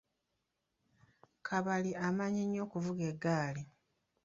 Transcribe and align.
Kabali 1.47 1.91
amanyi 2.07 2.41
nnyo 2.45 2.61
okuvuga 2.65 3.03
eggaali 3.11 3.63